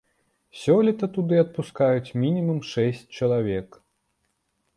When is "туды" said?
1.17-1.35